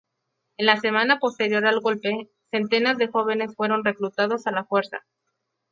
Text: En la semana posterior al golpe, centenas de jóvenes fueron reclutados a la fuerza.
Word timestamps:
En 0.57 0.65
la 0.65 0.79
semana 0.79 1.19
posterior 1.19 1.63
al 1.67 1.79
golpe, 1.79 2.27
centenas 2.49 2.97
de 2.97 3.07
jóvenes 3.09 3.53
fueron 3.55 3.85
reclutados 3.85 4.47
a 4.47 4.51
la 4.51 4.65
fuerza. 4.65 5.05